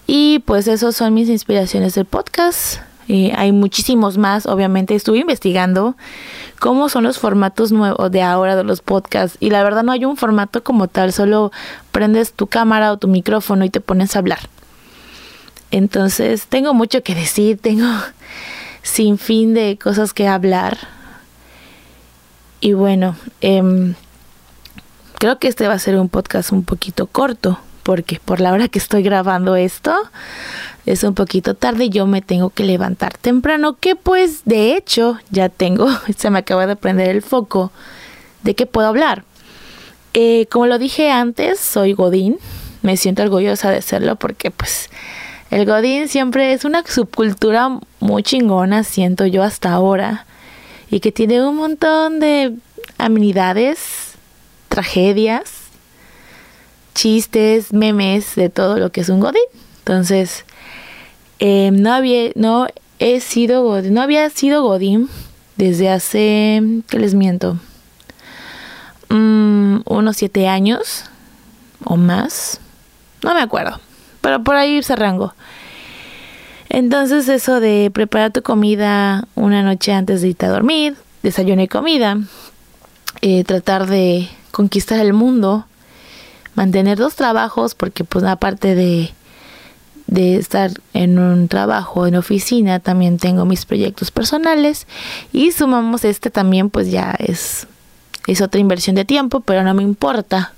Y 0.06 0.38
pues 0.46 0.66
esos 0.66 0.96
son 0.96 1.14
mis 1.14 1.28
inspiraciones 1.28 1.94
del 1.94 2.06
podcast. 2.06 2.80
Eh, 3.08 3.32
hay 3.36 3.52
muchísimos 3.52 4.16
más, 4.16 4.46
obviamente. 4.46 4.94
Estuve 4.94 5.18
investigando 5.18 5.96
cómo 6.62 6.88
son 6.88 7.02
los 7.02 7.18
formatos 7.18 7.72
nuevos 7.72 8.12
de 8.12 8.22
ahora 8.22 8.54
de 8.54 8.62
los 8.62 8.82
podcasts. 8.82 9.36
Y 9.40 9.50
la 9.50 9.64
verdad 9.64 9.82
no 9.82 9.90
hay 9.90 10.04
un 10.04 10.16
formato 10.16 10.62
como 10.62 10.86
tal, 10.86 11.12
solo 11.12 11.50
prendes 11.90 12.34
tu 12.34 12.46
cámara 12.46 12.92
o 12.92 12.98
tu 12.98 13.08
micrófono 13.08 13.64
y 13.64 13.70
te 13.70 13.80
pones 13.80 14.14
a 14.14 14.20
hablar. 14.20 14.38
Entonces 15.72 16.46
tengo 16.46 16.72
mucho 16.72 17.02
que 17.02 17.16
decir, 17.16 17.58
tengo 17.60 17.88
sin 18.84 19.18
fin 19.18 19.54
de 19.54 19.76
cosas 19.76 20.14
que 20.14 20.28
hablar. 20.28 20.78
Y 22.60 22.74
bueno, 22.74 23.16
em, 23.40 23.96
creo 25.18 25.40
que 25.40 25.48
este 25.48 25.66
va 25.66 25.74
a 25.74 25.80
ser 25.80 25.98
un 25.98 26.08
podcast 26.08 26.52
un 26.52 26.62
poquito 26.62 27.08
corto, 27.08 27.58
porque 27.82 28.20
por 28.24 28.40
la 28.40 28.52
hora 28.52 28.68
que 28.68 28.78
estoy 28.78 29.02
grabando 29.02 29.56
esto, 29.56 29.96
es 30.86 31.04
un 31.04 31.14
poquito 31.14 31.54
tarde, 31.54 31.90
yo 31.90 32.06
me 32.06 32.22
tengo 32.22 32.50
que 32.50 32.64
levantar 32.64 33.16
temprano, 33.16 33.76
que 33.78 33.94
pues 33.94 34.42
de 34.44 34.76
hecho 34.76 35.18
ya 35.30 35.48
tengo, 35.48 35.88
se 36.16 36.30
me 36.30 36.40
acaba 36.40 36.66
de 36.66 36.76
prender 36.76 37.08
el 37.08 37.22
foco 37.22 37.70
de 38.42 38.54
que 38.54 38.66
puedo 38.66 38.88
hablar. 38.88 39.24
Eh, 40.14 40.46
como 40.50 40.66
lo 40.66 40.78
dije 40.78 41.10
antes, 41.10 41.58
soy 41.58 41.94
Godín, 41.94 42.38
me 42.82 42.96
siento 42.96 43.22
orgullosa 43.22 43.70
de 43.70 43.80
serlo 43.80 44.16
porque 44.16 44.50
pues 44.50 44.90
el 45.50 45.64
Godín 45.66 46.08
siempre 46.08 46.52
es 46.52 46.64
una 46.64 46.84
subcultura 46.86 47.78
muy 48.00 48.22
chingona, 48.22 48.84
siento 48.84 49.26
yo 49.26 49.42
hasta 49.42 49.72
ahora, 49.72 50.26
y 50.90 51.00
que 51.00 51.12
tiene 51.12 51.46
un 51.46 51.56
montón 51.56 52.20
de 52.20 52.54
amenidades, 52.98 54.12
tragedias, 54.68 55.50
chistes, 56.94 57.72
memes, 57.72 58.34
de 58.34 58.50
todo 58.50 58.78
lo 58.78 58.90
que 58.92 59.02
es 59.02 59.08
un 59.08 59.20
Godín. 59.20 59.42
Entonces, 59.78 60.44
eh, 61.44 61.72
no 61.72 61.92
había, 61.92 62.30
no 62.36 62.68
he 63.00 63.18
sido 63.18 63.82
no 63.82 64.00
había 64.00 64.30
sido 64.30 64.62
Godín 64.62 65.08
desde 65.56 65.90
hace, 65.90 66.62
¿qué 66.88 67.00
les 67.00 67.14
miento? 67.14 67.58
Mm, 69.08 69.78
unos 69.84 70.16
siete 70.16 70.46
años 70.46 71.06
o 71.82 71.96
más, 71.96 72.60
no 73.24 73.34
me 73.34 73.40
acuerdo, 73.40 73.80
pero 74.20 74.44
por 74.44 74.54
ahí 74.54 74.84
se 74.84 74.94
rango. 74.94 75.34
Entonces 76.68 77.28
eso 77.28 77.58
de 77.58 77.90
preparar 77.92 78.30
tu 78.30 78.42
comida 78.42 79.26
una 79.34 79.64
noche 79.64 79.92
antes 79.92 80.22
de 80.22 80.28
irte 80.28 80.46
a 80.46 80.50
dormir, 80.50 80.94
desayuno 81.24 81.62
y 81.62 81.66
comida, 81.66 82.18
eh, 83.20 83.42
tratar 83.42 83.88
de 83.88 84.28
conquistar 84.52 85.00
el 85.00 85.12
mundo, 85.12 85.66
mantener 86.54 86.98
dos 86.98 87.16
trabajos 87.16 87.74
porque 87.74 88.04
pues 88.04 88.22
aparte 88.22 88.76
de 88.76 89.12
de 90.12 90.36
estar 90.36 90.70
en 90.92 91.18
un 91.18 91.48
trabajo 91.48 92.06
en 92.06 92.16
oficina, 92.16 92.80
también 92.80 93.16
tengo 93.16 93.46
mis 93.46 93.64
proyectos 93.64 94.10
personales 94.10 94.86
y 95.32 95.52
sumamos 95.52 96.04
este 96.04 96.30
también, 96.30 96.68
pues 96.68 96.90
ya 96.90 97.16
es, 97.18 97.66
es 98.26 98.42
otra 98.42 98.60
inversión 98.60 98.94
de 98.94 99.06
tiempo, 99.06 99.40
pero 99.40 99.62
no 99.62 99.72
me 99.72 99.82
importa. 99.82 100.52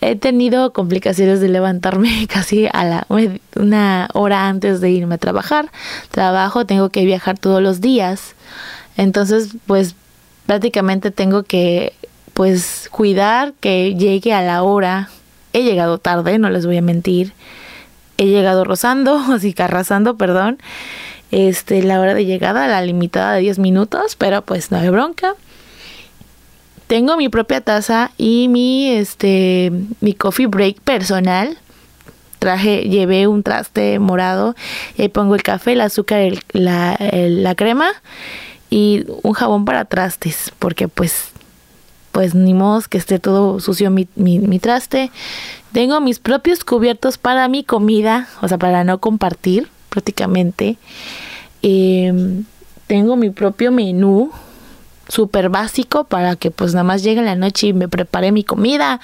he 0.00 0.16
tenido 0.16 0.72
complicaciones 0.72 1.40
de 1.40 1.48
levantarme 1.48 2.26
casi 2.32 2.66
a 2.72 2.84
la 2.84 3.06
una 3.54 4.08
hora 4.12 4.48
antes 4.48 4.80
de 4.80 4.90
irme 4.90 5.14
a 5.14 5.18
trabajar. 5.18 5.70
Trabajo, 6.10 6.66
tengo 6.66 6.88
que 6.88 7.04
viajar 7.04 7.38
todos 7.38 7.62
los 7.62 7.80
días. 7.80 8.34
Entonces, 8.96 9.50
pues 9.66 9.94
prácticamente 10.46 11.12
tengo 11.12 11.44
que 11.44 11.92
pues 12.34 12.88
cuidar 12.90 13.52
que 13.60 13.94
llegue 13.94 14.32
a 14.32 14.42
la 14.42 14.64
hora 14.64 15.10
He 15.56 15.62
llegado 15.62 15.96
tarde, 15.96 16.38
no 16.38 16.50
les 16.50 16.66
voy 16.66 16.76
a 16.76 16.82
mentir. 16.82 17.32
He 18.18 18.26
llegado 18.26 18.64
rozando, 18.64 19.16
así 19.32 19.54
que 19.54 19.62
arrasando, 19.62 20.18
perdón. 20.18 20.58
Este, 21.30 21.82
la 21.82 21.98
hora 21.98 22.12
de 22.12 22.26
llegada, 22.26 22.68
la 22.68 22.82
limitada 22.82 23.32
de 23.32 23.40
10 23.40 23.58
minutos, 23.60 24.16
pero 24.16 24.42
pues 24.42 24.70
no 24.70 24.76
hay 24.76 24.90
bronca. 24.90 25.34
Tengo 26.88 27.16
mi 27.16 27.30
propia 27.30 27.62
taza 27.62 28.10
y 28.18 28.48
mi 28.48 28.90
este 28.90 29.72
mi 30.02 30.12
coffee 30.12 30.46
break 30.46 30.80
personal. 30.82 31.56
Traje, 32.38 32.82
llevé 32.90 33.26
un 33.26 33.42
traste 33.42 33.98
morado 33.98 34.54
y 34.98 35.08
pongo 35.08 35.36
el 35.36 35.42
café, 35.42 35.72
el 35.72 35.80
azúcar, 35.80 36.34
la, 36.52 36.98
la 37.00 37.54
crema 37.54 37.88
y 38.68 39.06
un 39.22 39.32
jabón 39.32 39.64
para 39.64 39.86
trastes, 39.86 40.52
porque 40.58 40.86
pues 40.86 41.30
pues 42.16 42.34
ni 42.34 42.54
modo 42.54 42.80
que 42.88 42.96
esté 42.96 43.18
todo 43.18 43.60
sucio 43.60 43.90
mi, 43.90 44.08
mi, 44.14 44.58
traste. 44.58 45.10
Tengo 45.72 46.00
mis 46.00 46.18
propios 46.18 46.64
cubiertos 46.64 47.18
para 47.18 47.46
mi 47.46 47.62
comida, 47.62 48.26
o 48.40 48.48
sea, 48.48 48.56
para 48.56 48.84
no 48.84 49.00
compartir 49.00 49.68
prácticamente. 49.90 50.78
Em, 51.60 52.44
tengo 52.86 53.16
mi 53.16 53.28
propio 53.28 53.70
menú 53.70 54.30
súper 55.10 55.50
básico 55.50 56.04
para 56.04 56.36
que 56.36 56.50
pues 56.50 56.72
nada 56.72 56.84
más 56.84 57.02
llegue 57.02 57.20
la 57.20 57.34
noche 57.34 57.66
y 57.66 57.72
me 57.74 57.86
prepare 57.86 58.32
mi 58.32 58.44
comida 58.44 58.98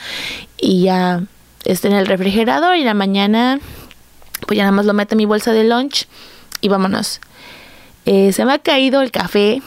y 0.57 0.85
ya 0.85 1.23
esté 1.67 1.89
en 1.89 1.97
el 1.97 2.07
refrigerador 2.07 2.77
y 2.77 2.83
la 2.83 2.95
mañana 2.95 3.61
pues 4.47 4.57
ya 4.57 4.63
nada 4.63 4.73
más 4.73 4.87
lo 4.87 4.95
meto 4.95 5.17
en 5.17 5.19
mi 5.19 5.27
bolsa 5.27 5.53
de 5.53 5.65
lunch 5.65 6.09
y 6.63 6.69
vámonos. 6.69 7.21
Eh, 8.07 8.33
se 8.33 8.47
me 8.47 8.55
ha 8.55 8.59
caído 8.59 9.03
el 9.03 9.11
café, 9.11 9.61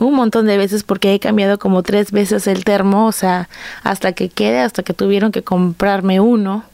un 0.00 0.14
montón 0.14 0.46
de 0.46 0.56
veces 0.56 0.82
porque 0.82 1.14
he 1.14 1.20
cambiado 1.20 1.58
como 1.58 1.82
tres 1.82 2.10
veces 2.10 2.46
el 2.46 2.64
termo, 2.64 3.06
o 3.06 3.12
sea, 3.12 3.48
hasta 3.82 4.12
que 4.12 4.28
quede, 4.28 4.60
hasta 4.60 4.82
que 4.82 4.94
tuvieron 4.94 5.30
que 5.30 5.42
comprarme 5.42 6.20
uno 6.20 6.64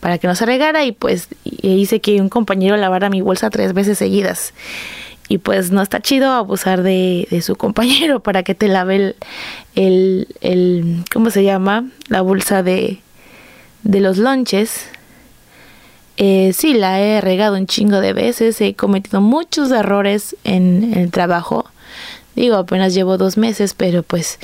para 0.00 0.18
que 0.18 0.26
no 0.26 0.34
se 0.34 0.46
regara 0.46 0.84
y 0.84 0.92
pues 0.92 1.28
hice 1.44 2.00
que 2.00 2.20
un 2.20 2.28
compañero 2.28 2.76
lavara 2.76 3.10
mi 3.10 3.20
bolsa 3.20 3.50
tres 3.50 3.74
veces 3.74 3.98
seguidas. 3.98 4.52
Y 5.28 5.38
pues 5.38 5.70
no 5.70 5.80
está 5.80 6.00
chido 6.00 6.32
abusar 6.32 6.82
de, 6.82 7.26
su 7.42 7.56
compañero 7.56 8.20
para 8.20 8.42
que 8.42 8.54
te 8.54 8.68
lave 8.68 8.96
el, 8.96 9.16
el, 9.76 10.28
el, 10.40 11.04
¿cómo 11.12 11.30
se 11.30 11.44
llama? 11.44 11.84
La 12.08 12.22
bolsa 12.22 12.62
de, 12.62 12.98
de 13.84 14.00
los 14.00 14.18
lonches. 14.18 14.86
Eh, 16.16 16.52
sí, 16.52 16.74
la 16.74 17.00
he 17.00 17.20
regado 17.20 17.56
un 17.56 17.66
chingo 17.66 18.00
de 18.00 18.12
veces, 18.12 18.60
he 18.60 18.74
cometido 18.74 19.20
muchos 19.20 19.70
errores 19.70 20.36
en 20.44 20.94
el 20.94 21.10
trabajo 21.10 21.66
Digo, 22.34 22.56
apenas 22.56 22.94
llevo 22.94 23.18
dos 23.18 23.36
meses, 23.36 23.74
pero 23.74 24.02
pues 24.02 24.38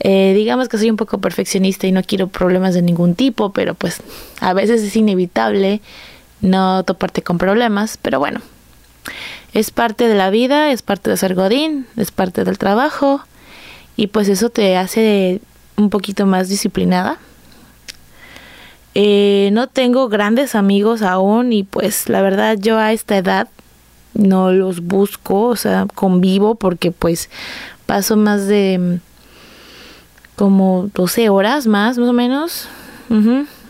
eh, 0.00 0.32
digamos 0.36 0.68
que 0.68 0.78
soy 0.78 0.90
un 0.90 0.96
poco 0.96 1.18
perfeccionista 1.18 1.86
y 1.86 1.92
no 1.92 2.02
quiero 2.02 2.28
problemas 2.28 2.74
de 2.74 2.82
ningún 2.82 3.14
tipo, 3.14 3.52
pero 3.52 3.74
pues 3.74 4.00
a 4.40 4.52
veces 4.52 4.82
es 4.82 4.94
inevitable 4.96 5.80
no 6.40 6.84
toparte 6.84 7.22
con 7.22 7.38
problemas, 7.38 7.98
pero 8.00 8.18
bueno, 8.18 8.40
es 9.54 9.70
parte 9.70 10.08
de 10.08 10.14
la 10.14 10.30
vida, 10.30 10.70
es 10.70 10.82
parte 10.82 11.10
de 11.10 11.16
ser 11.16 11.34
godín, 11.34 11.86
es 11.96 12.10
parte 12.10 12.44
del 12.44 12.58
trabajo 12.58 13.22
y 13.96 14.08
pues 14.08 14.28
eso 14.28 14.50
te 14.50 14.76
hace 14.76 15.40
un 15.76 15.90
poquito 15.90 16.26
más 16.26 16.48
disciplinada. 16.48 17.18
Eh, 18.94 19.50
no 19.52 19.68
tengo 19.68 20.08
grandes 20.08 20.54
amigos 20.54 21.02
aún 21.02 21.52
y 21.52 21.62
pues 21.62 22.08
la 22.08 22.22
verdad 22.22 22.56
yo 22.58 22.78
a 22.78 22.92
esta 22.92 23.16
edad 23.16 23.48
no 24.18 24.52
los 24.52 24.80
busco, 24.80 25.46
o 25.46 25.56
sea, 25.56 25.86
convivo 25.94 26.56
porque 26.56 26.90
pues 26.90 27.30
paso 27.86 28.16
más 28.16 28.46
de 28.46 28.78
mm, 28.78 30.36
como 30.36 30.90
12 30.94 31.30
horas 31.30 31.66
más, 31.66 31.96
más 31.98 32.08
o 32.08 32.12
menos, 32.12 32.68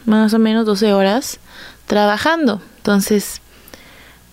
más 0.06 0.34
o 0.34 0.38
menos 0.38 0.66
12 0.66 0.92
horas 0.92 1.38
trabajando. 1.86 2.60
Entonces, 2.78 3.40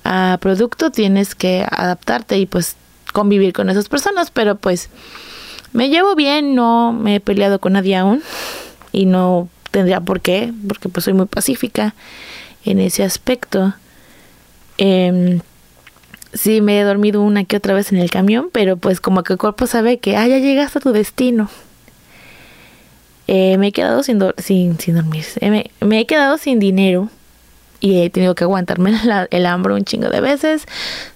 a 0.03 0.37
producto 0.41 0.89
tienes 0.89 1.35
que 1.35 1.65
adaptarte 1.69 2.37
y 2.39 2.45
pues 2.45 2.75
convivir 3.13 3.53
con 3.53 3.69
esas 3.69 3.89
personas, 3.89 4.31
pero 4.31 4.55
pues 4.55 4.89
me 5.73 5.89
llevo 5.89 6.15
bien, 6.15 6.55
no 6.55 6.93
me 6.93 7.15
he 7.15 7.19
peleado 7.19 7.59
con 7.59 7.73
nadie 7.73 7.97
aún 7.97 8.23
y 8.91 9.05
no 9.05 9.49
tendría 9.71 9.99
por 9.99 10.21
qué, 10.21 10.53
porque 10.67 10.87
pues 10.87 11.03
soy 11.03 11.13
muy 11.13 11.25
pacífica 11.25 11.93
en 12.63 12.79
ese 12.79 13.03
aspecto. 13.03 13.73
Eh, 14.77 15.41
sí 16.35 16.61
me 16.61 16.79
he 16.79 16.83
dormido 16.83 17.21
una 17.21 17.45
que 17.45 17.57
otra 17.57 17.73
vez 17.73 17.91
en 17.91 17.97
el 17.97 18.11
camión, 18.11 18.49
pero 18.51 18.77
pues 18.77 19.01
como 19.01 19.23
que 19.23 19.33
el 19.33 19.39
cuerpo 19.39 19.65
sabe 19.65 19.97
que, 19.97 20.15
ah, 20.17 20.27
ya 20.27 20.37
llegaste 20.37 20.77
a 20.77 20.81
tu 20.81 20.91
destino. 20.91 21.49
Eh, 23.27 23.57
me 23.57 23.67
he 23.67 23.71
quedado 23.71 24.03
sin, 24.03 24.19
dormir. 24.19 25.25
Eh, 25.39 25.71
me, 25.81 25.99
he 25.99 26.05
quedado 26.05 26.37
sin 26.37 26.59
dinero 26.59 27.09
y 27.79 28.01
he 28.01 28.09
tenido 28.09 28.35
que 28.35 28.43
aguantarme 28.43 28.93
el 29.31 29.45
hambre 29.45 29.73
un 29.73 29.83
chingo 29.83 30.09
de 30.09 30.21
veces. 30.21 30.65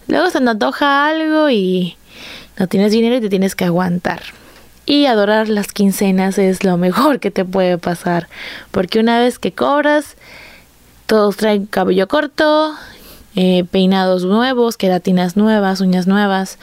Luego 0.07 0.29
se 0.31 0.39
nos 0.39 0.53
antoja 0.53 1.07
algo 1.07 1.49
y 1.49 1.97
no 2.57 2.67
tienes 2.67 2.91
dinero 2.91 3.17
y 3.17 3.21
te 3.21 3.29
tienes 3.29 3.55
que 3.55 3.65
aguantar. 3.65 4.21
Y 4.85 5.05
adorar 5.05 5.49
las 5.49 5.67
quincenas 5.67 6.39
es 6.39 6.63
lo 6.63 6.77
mejor 6.77 7.19
que 7.19 7.29
te 7.29 7.45
puede 7.45 7.77
pasar. 7.77 8.27
Porque 8.71 8.99
una 8.99 9.19
vez 9.19 9.37
que 9.37 9.51
cobras, 9.51 10.15
todos 11.05 11.37
traen 11.37 11.67
cabello 11.67 12.07
corto, 12.07 12.73
eh, 13.41 13.63
peinados 13.71 14.25
nuevos, 14.25 14.75
queratinas 14.75 15.37
nuevas, 15.37 15.79
uñas 15.79 16.07
nuevas. 16.07 16.57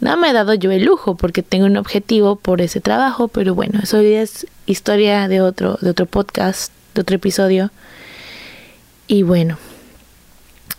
No 0.00 0.16
me 0.16 0.30
he 0.30 0.32
dado 0.32 0.54
yo 0.54 0.70
el 0.70 0.82
lujo 0.82 1.16
porque 1.16 1.42
tengo 1.42 1.66
un 1.66 1.76
objetivo 1.76 2.36
por 2.36 2.62
ese 2.62 2.80
trabajo, 2.80 3.28
pero 3.28 3.54
bueno, 3.54 3.80
eso 3.82 3.98
es 3.98 4.46
historia 4.64 5.28
de 5.28 5.42
otro, 5.42 5.76
de 5.82 5.90
otro 5.90 6.06
podcast, 6.06 6.72
de 6.94 7.02
otro 7.02 7.16
episodio. 7.16 7.70
Y 9.06 9.22
bueno, 9.22 9.58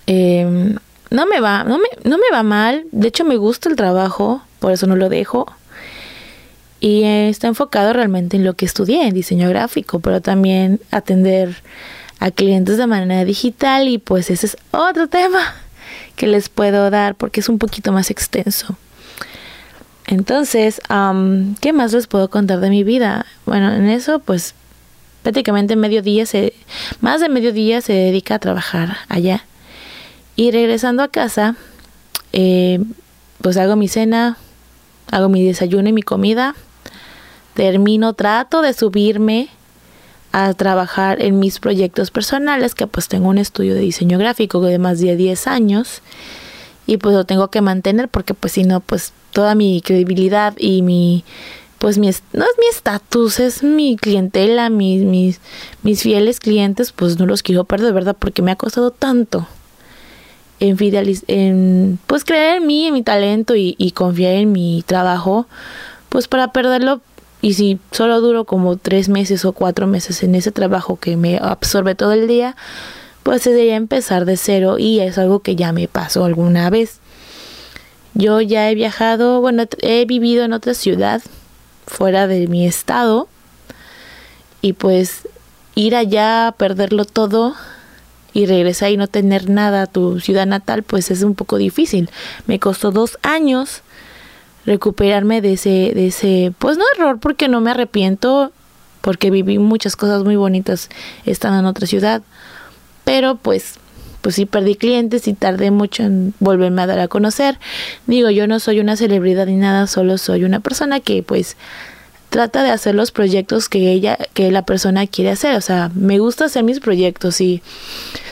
em, 0.08 0.78
no 1.12 1.28
me 1.28 1.40
va, 1.40 1.64
no 1.64 1.78
me, 1.78 1.90
no 2.04 2.18
me 2.18 2.32
va 2.34 2.42
mal. 2.42 2.84
De 2.92 3.10
hecho, 3.10 3.24
me 3.24 3.38
gusta 3.38 3.70
el 3.70 3.76
trabajo, 3.76 4.42
por 4.58 4.72
eso 4.72 4.88
no 4.88 4.96
lo 4.96 5.10
dejo. 5.10 5.46
Y 6.80 7.04
está 7.04 7.46
enfocado 7.46 7.94
realmente 7.94 8.36
en 8.36 8.46
lo 8.46 8.56
que 8.56 8.66
estudié, 8.66 9.06
en 9.06 9.14
diseño 9.14 9.48
gráfico, 9.50 10.00
pero 10.00 10.22
también 10.22 10.80
atender 10.90 11.62
a 12.20 12.32
clientes 12.32 12.78
de 12.78 12.88
manera 12.88 13.26
digital 13.26 13.88
y 13.88 13.98
pues 13.98 14.30
ese 14.30 14.48
es 14.48 14.58
otro 14.72 15.08
tema 15.08 15.40
que 16.16 16.28
les 16.28 16.50
puedo 16.50 16.90
dar 16.90 17.16
porque 17.16 17.40
es 17.40 17.50
un 17.50 17.60
poquito 17.60 17.92
más 17.92 18.12
extenso. 18.12 18.78
Entonces, 20.08 20.82
¿qué 21.62 21.74
más 21.74 21.94
les 21.94 22.08
puedo 22.08 22.30
contar 22.30 22.60
de 22.60 22.70
mi 22.70 22.84
vida? 22.84 23.26
Bueno, 23.46 23.74
en 23.74 23.90
eso 23.90 24.20
pues 24.20 24.54
prácticamente 25.24 25.76
medio 25.76 26.04
día 26.04 26.28
se, 26.28 26.54
más 27.02 27.22
de 27.22 27.30
medio 27.30 27.52
día 27.52 27.82
se 27.82 27.94
dedica 27.94 28.36
a 28.36 28.40
trabajar 28.40 28.98
allá. 29.10 29.44
Y 30.36 30.52
regresando 30.52 31.02
a 31.02 31.08
casa, 31.08 31.56
eh, 32.34 32.80
pues 33.42 33.58
hago 33.58 33.76
mi 33.76 33.88
cena, 33.88 34.38
hago 35.10 35.30
mi 35.30 35.44
desayuno 35.44 35.90
y 35.90 35.94
mi 35.94 36.04
comida, 36.04 36.54
termino, 37.56 38.14
trato 38.14 38.62
de 38.62 38.74
subirme 38.74 39.50
a 40.38 40.54
trabajar 40.54 41.22
en 41.22 41.40
mis 41.40 41.60
proyectos 41.60 42.12
personales, 42.12 42.76
que 42.76 42.88
pues 42.88 43.08
tengo 43.08 43.30
un 43.30 43.38
estudio 43.38 43.74
de 43.74 43.80
diseño 43.80 44.18
gráfico 44.18 44.60
de 44.60 44.80
más 44.80 45.00
de 45.00 45.16
10 45.16 45.48
años 45.48 46.02
y 46.86 46.98
pues 46.98 47.16
lo 47.16 47.24
tengo 47.24 47.48
que 47.48 47.62
mantener 47.62 48.10
porque 48.10 48.34
pues 48.34 48.52
si 48.52 48.66
no 48.66 48.82
pues 48.82 49.14
toda 49.32 49.56
mi 49.56 49.82
credibilidad 49.82 50.54
y 50.58 50.82
mi 50.82 51.24
pues 51.78 51.98
mi 51.98 52.08
no 52.08 52.44
es 52.44 52.52
mi 52.60 52.68
estatus, 52.70 53.40
es 53.40 53.64
mi 53.64 53.96
clientela, 53.96 54.70
mis, 54.70 55.04
mis, 55.04 55.40
mis 55.84 56.02
fieles 56.02 56.42
clientes, 56.42 56.92
pues 56.92 57.18
no 57.18 57.26
los 57.26 57.42
quiero 57.42 57.64
perder, 57.64 57.94
¿verdad? 57.94 58.18
Porque 58.20 58.42
me 58.42 58.52
ha 58.52 58.58
costado 58.58 58.92
tanto 58.92 59.48
en, 60.60 60.76
en 61.28 61.98
pues 62.08 62.26
creer 62.26 62.58
en 62.58 62.68
mí, 62.68 62.88
en 62.88 62.94
mi 62.94 63.04
talento 63.04 63.56
y, 63.56 63.76
y 63.78 63.92
confiar 63.92 64.34
en 64.34 64.52
mi 64.52 64.84
trabajo, 64.86 65.48
pues 66.10 66.28
para 66.28 66.52
perderlo 66.52 67.00
y 67.46 67.54
si 67.54 67.78
solo 67.92 68.22
duro 68.22 68.46
como 68.46 68.76
tres 68.76 69.08
meses 69.08 69.46
o 69.46 69.52
cuatro 69.54 69.86
meses 69.86 70.24
en 70.24 70.34
ese 70.34 70.52
trabajo 70.52 70.98
que 71.00 71.16
me 71.16 71.38
absorbe 71.38 71.94
todo 71.94 72.12
el 72.12 72.28
día, 72.28 72.56
pues 73.22 73.44
sería 73.44 73.76
empezar 73.76 74.26
de 74.26 74.36
cero 74.36 74.80
y 74.80 75.00
es 75.00 75.20
algo 75.20 75.42
que 75.42 75.56
ya 75.56 75.72
me 75.72 75.88
pasó 75.88 76.26
alguna 76.26 76.72
vez. 76.72 76.98
Yo 78.16 78.42
ya 78.42 78.72
he 78.72 78.74
viajado, 78.74 79.42
bueno, 79.42 79.66
he 79.84 80.06
vivido 80.06 80.44
en 80.44 80.54
otra 80.54 80.74
ciudad 80.74 81.22
fuera 81.86 82.26
de 82.26 82.48
mi 82.48 82.66
estado 82.66 83.28
y 84.64 84.74
pues 84.74 85.28
ir 85.76 85.96
allá 85.96 86.52
perderlo 86.58 87.06
todo 87.06 87.54
y 88.34 88.48
regresar 88.48 88.90
y 88.90 88.98
no 88.98 89.06
tener 89.06 89.52
nada 89.52 89.84
a 89.84 89.88
tu 89.88 90.20
ciudad 90.20 90.48
natal, 90.48 90.82
pues 90.82 91.12
es 91.12 91.22
un 91.22 91.36
poco 91.36 91.58
difícil. 91.58 92.10
Me 92.48 92.60
costó 92.60 92.90
dos 92.90 93.20
años 93.22 93.84
recuperarme 94.66 95.42
de 95.42 95.54
ese, 95.54 95.92
de 95.94 96.08
ese, 96.08 96.54
pues 96.60 96.78
no 96.78 96.84
error, 96.96 97.20
porque 97.20 97.48
no 97.48 97.62
me 97.62 97.72
arrepiento, 97.72 98.52
porque 99.02 99.30
viví 99.30 99.60
muchas 99.60 99.96
cosas 99.96 100.24
muy 100.24 100.36
bonitas 100.36 100.90
estando 101.26 101.60
en 101.60 101.66
otra 101.66 101.88
ciudad, 101.88 102.22
pero 103.04 103.36
pues 103.36 103.80
pues 104.26 104.34
sí 104.34 104.48
perdí 104.48 104.74
clientes 104.74 105.28
y 105.28 105.36
tardé 105.36 105.70
mucho 105.70 106.02
en 106.02 106.34
volverme 106.40 106.82
a 106.82 106.88
dar 106.88 106.98
a 106.98 107.08
conocer. 107.08 107.60
Digo, 108.08 108.32
yo 108.32 108.48
no 108.48 108.60
soy 108.60 108.80
una 108.80 108.96
celebridad 108.96 109.46
ni 109.46 109.56
nada, 109.56 109.86
solo 109.86 110.18
soy 110.18 110.46
una 110.46 110.62
persona 110.62 111.00
que 111.00 111.22
pues 111.22 111.58
trata 112.32 112.64
de 112.64 112.72
hacer 112.72 112.96
los 112.96 113.12
proyectos 113.12 113.70
que 113.70 113.92
ella, 113.92 114.18
que 114.34 114.50
la 114.50 114.64
persona 114.64 115.06
quiere 115.06 115.30
hacer. 115.30 115.56
O 115.56 115.62
sea, 115.62 115.92
me 115.94 116.18
gusta 116.18 116.46
hacer 116.46 116.64
mis 116.64 116.80
proyectos 116.80 117.40
y 117.40 117.62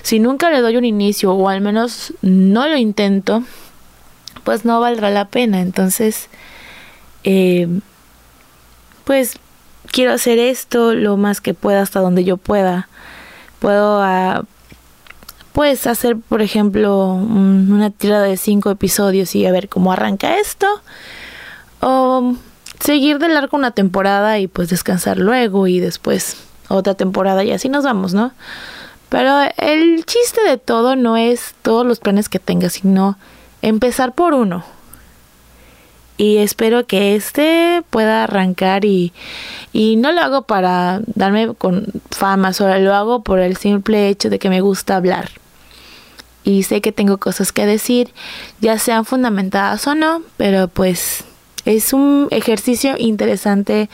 si 0.01 0.17
nunca 0.19 0.49
le 0.49 0.61
doy 0.61 0.77
un 0.77 0.85
inicio 0.85 1.31
o 1.31 1.47
al 1.47 1.61
menos 1.61 2.11
no 2.23 2.67
lo 2.67 2.75
intento, 2.75 3.43
pues 4.43 4.65
no 4.65 4.79
valdrá 4.79 5.09
la 5.09 5.25
pena. 5.25 5.61
Entonces, 5.61 6.29
eh, 7.23 7.67
pues 9.03 9.37
quiero 9.91 10.13
hacer 10.13 10.39
esto 10.39 10.93
lo 10.93 11.17
más 11.17 11.41
que 11.41 11.53
pueda 11.53 11.81
hasta 11.81 11.99
donde 11.99 12.23
yo 12.23 12.37
pueda. 12.37 12.87
Puedo 13.59 14.01
ah, 14.01 14.43
pues 15.53 15.87
hacer, 15.87 16.17
por 16.17 16.41
ejemplo, 16.41 17.07
una 17.07 17.89
tirada 17.91 18.23
de 18.23 18.37
cinco 18.37 18.71
episodios 18.71 19.35
y 19.35 19.45
a 19.45 19.51
ver 19.51 19.69
cómo 19.69 19.91
arranca 19.91 20.39
esto. 20.39 20.67
O 21.79 22.35
seguir 22.79 23.19
de 23.19 23.29
largo 23.29 23.57
una 23.57 23.71
temporada 23.71 24.39
y 24.39 24.47
pues 24.47 24.69
descansar 24.69 25.17
luego 25.17 25.67
y 25.67 25.79
después 25.79 26.37
otra 26.69 26.95
temporada 26.95 27.43
y 27.43 27.51
así 27.51 27.69
nos 27.69 27.83
vamos, 27.83 28.13
¿no? 28.13 28.31
Pero 29.09 29.41
el 29.57 30.05
chiste 30.05 30.41
de 30.41 30.57
todo 30.57 30.95
no 30.95 31.17
es 31.17 31.53
todos 31.61 31.85
los 31.85 31.99
planes 31.99 32.29
que 32.29 32.39
tengas, 32.39 32.73
sino 32.73 33.17
empezar 33.63 34.13
por 34.13 34.35
uno. 34.35 34.63
Y 36.15 36.37
espero 36.37 36.85
que 36.85 37.15
este 37.15 37.81
pueda 37.89 38.25
arrancar 38.25 38.85
y, 38.85 39.11
y 39.71 39.95
no 39.95 40.11
lo 40.11 40.21
hago 40.21 40.43
para 40.43 41.01
darme 41.07 41.55
con 41.55 41.87
fama, 42.11 42.53
solo 42.53 42.77
lo 42.77 42.93
hago 42.93 43.23
por 43.23 43.39
el 43.39 43.57
simple 43.57 44.09
hecho 44.09 44.29
de 44.29 44.37
que 44.37 44.49
me 44.49 44.61
gusta 44.61 44.95
hablar 44.95 45.31
y 46.43 46.63
sé 46.63 46.81
que 46.81 46.91
tengo 46.91 47.17
cosas 47.17 47.51
que 47.51 47.65
decir, 47.65 48.13
ya 48.59 48.77
sean 48.77 49.05
fundamentadas 49.05 49.87
o 49.87 49.95
no, 49.95 50.21
pero 50.37 50.67
pues 50.67 51.23
es 51.65 51.93
un 51.93 52.27
ejercicio 52.31 52.95
interesante 52.97 53.89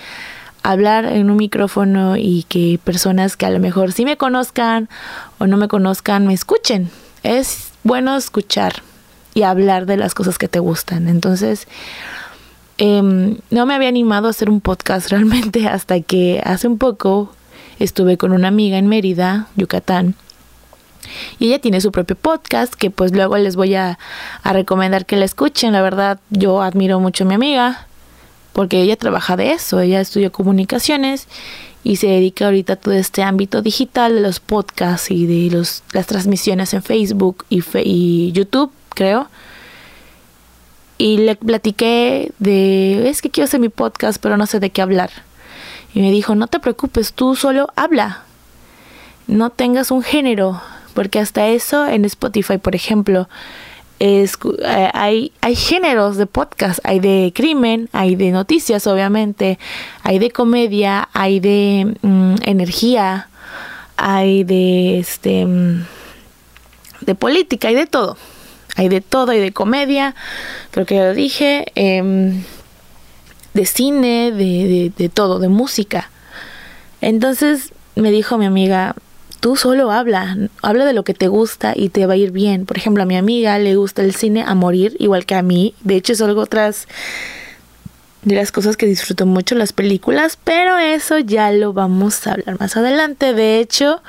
hablar 0.64 1.06
en 1.06 1.30
un 1.30 1.38
micrófono 1.38 2.18
y 2.18 2.44
que 2.50 2.80
personas 2.84 3.38
que 3.38 3.46
a 3.46 3.52
lo 3.52 3.60
mejor 3.60 3.92
sí 3.92 4.04
me 4.04 4.18
conozcan 4.18 4.90
o 5.38 5.48
no 5.48 5.58
me 5.58 5.68
conozcan 5.68 6.28
me 6.28 6.34
escuchen. 6.34 6.90
Es 7.24 7.72
bueno 7.84 8.18
escuchar 8.18 8.82
y 9.34 9.44
hablar 9.44 9.86
de 9.86 9.98
las 9.98 10.14
cosas 10.14 10.38
que 10.38 10.48
te 10.48 10.60
gustan. 10.60 11.08
Entonces, 11.08 11.68
em, 12.78 13.38
no 13.50 13.66
me 13.66 13.74
había 13.74 13.90
animado 13.90 14.28
a 14.28 14.32
hacer 14.32 14.50
un 14.50 14.62
podcast 14.62 15.10
realmente 15.12 15.68
hasta 15.68 16.00
que 16.02 16.42
hace 16.44 16.68
un 16.68 16.78
poco 16.78 17.34
estuve 17.80 18.18
con 18.18 18.32
una 18.32 18.50
amiga 18.50 18.78
en 18.78 18.88
Mérida, 18.88 19.48
Yucatán, 19.56 20.16
y 21.40 21.48
ella 21.48 21.60
tiene 21.60 21.82
su 21.82 21.92
propio 21.92 22.16
podcast 22.16 22.74
que 22.74 22.92
pues 22.92 23.12
luego 23.12 23.38
les 23.38 23.56
voy 23.56 23.76
a, 23.76 23.98
recomendar 24.44 25.06
que 25.06 25.16
la 25.16 25.26
escuchen. 25.26 25.74
La 25.74 25.82
verdad 25.82 26.20
yo 26.30 26.62
admiro 26.62 27.00
mucho 27.00 27.24
a 27.24 27.28
mi 27.28 27.34
amiga 27.34 27.88
porque 28.54 28.82
ella 28.82 28.96
trabaja 28.96 29.38
de 29.38 29.52
eso. 29.52 29.80
Ella 29.80 30.02
estudió 30.02 30.32
comunicaciones 30.32 31.28
y 31.84 31.96
se 31.96 32.08
dedica 32.08 32.46
ahorita 32.46 32.74
a 32.74 32.76
todo 32.76 32.94
este 32.94 33.24
ámbito 33.24 33.62
digital 33.62 34.16
de 34.16 34.22
los 34.22 34.40
podcasts 34.40 35.12
y 35.12 35.26
de 35.26 35.56
los, 35.56 35.84
las 35.94 36.08
transmisiones 36.08 36.74
en 36.74 36.84
Facebook 36.84 37.46
y, 37.50 37.64
y 37.84 38.32
YouTube, 38.34 38.72
creo. 38.90 39.30
Y 40.98 41.18
le 41.18 41.36
platiqué 41.36 42.32
de, 42.40 43.10
es 43.10 43.22
que 43.22 43.30
quiero 43.30 43.46
hacer 43.46 43.60
mi 43.60 43.70
podcast, 43.70 44.22
pero 44.22 44.36
no 44.36 44.46
sé 44.46 44.60
de 44.60 44.70
qué 44.70 44.82
hablar. 44.82 45.10
Y 45.94 46.02
me 46.02 46.12
dijo, 46.12 46.36
no 46.36 46.48
te 46.48 46.60
preocupes, 46.60 47.14
tú 47.14 47.36
solo 47.36 47.70
habla. 47.76 48.24
No 49.28 49.50
tengas 49.50 49.92
un 49.92 50.04
género, 50.04 50.62
porque 50.94 51.20
hasta 51.20 51.48
eso 51.48 51.88
en 51.88 52.04
Spotify, 52.04 52.58
por 52.58 52.76
ejemplo, 52.76 53.30
es, 54.00 54.38
eh, 54.64 54.90
hay, 54.94 55.32
hay 55.42 55.56
géneros 55.56 56.18
de 56.18 56.26
podcast, 56.26 56.80
hay 56.84 57.00
de 57.00 57.32
crimen, 57.36 57.90
hay 57.92 58.16
de 58.16 58.32
noticias, 58.32 58.88
obviamente, 58.88 59.60
hay 60.04 60.20
de 60.20 60.32
comedia, 60.32 61.10
hay 61.14 61.40
de 61.40 61.96
mm, 62.02 62.36
energía, 62.44 63.30
hay 63.98 64.44
de 64.44 65.00
este 65.00 65.46
mm, 65.46 65.86
de 67.02 67.16
política, 67.16 67.68
hay 67.68 67.76
de 67.76 67.88
todo. 67.88 68.18
Hay 68.80 68.88
de 68.88 69.02
todo, 69.02 69.32
hay 69.32 69.42
de 69.42 69.52
comedia, 69.52 70.16
creo 70.72 70.86
que 70.86 70.96
ya 70.96 71.04
lo 71.04 71.14
dije, 71.14 71.66
em, 71.76 72.44
de 73.54 73.66
cine, 73.66 74.32
de, 74.32 74.94
de 74.96 75.10
todo, 75.10 75.40
de 75.40 75.50
música. 75.50 76.10
Entonces 77.02 77.74
me 77.96 78.10
dijo 78.10 78.38
mi 78.38 78.46
amiga, 78.46 78.96
tú 79.42 79.58
solo 79.58 79.92
habla, 79.92 80.38
habla 80.62 80.86
de 80.86 80.94
lo 80.94 81.04
que 81.04 81.14
te 81.14 81.28
gusta 81.28 81.74
y 81.76 81.90
te 81.90 82.06
va 82.06 82.14
a 82.14 82.16
ir 82.16 82.32
bien. 82.32 82.66
Por 82.66 82.78
ejemplo, 82.78 83.04
a 83.04 83.06
mi 83.06 83.18
amiga 83.18 83.60
le 83.60 83.76
gusta 83.76 84.02
el 84.02 84.16
cine 84.16 84.46
a 84.48 84.56
morir, 84.56 84.96
igual 84.98 85.26
que 85.26 85.36
a 85.36 85.42
mí. 85.42 85.76
De 85.82 85.98
hecho, 85.98 86.14
es 86.14 86.22
algo 86.22 86.40
otras 86.40 86.88
de 88.24 88.36
las 88.36 88.54
cosas 88.54 88.78
que 88.78 88.86
disfruto 88.86 89.26
mucho 89.26 89.56
las 89.56 89.74
películas, 89.74 90.38
pero 90.42 90.78
eso 90.78 91.20
ya 91.20 91.52
lo 91.52 91.74
vamos 91.74 92.26
a 92.28 92.32
hablar 92.32 92.58
más 92.62 92.78
adelante. 92.78 93.34
De 93.34 93.60
hecho, 93.60 94.02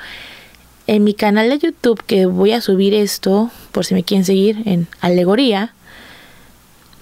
en 0.87 1.03
mi 1.03 1.13
canal 1.13 1.49
de 1.49 1.59
YouTube 1.59 2.03
que 2.05 2.25
voy 2.25 2.51
a 2.51 2.61
subir 2.61 2.93
esto, 2.93 3.51
por 3.71 3.85
si 3.85 3.93
me 3.93 4.03
quieren 4.03 4.25
seguir 4.25 4.63
en 4.65 4.87
Alegoría, 4.99 5.73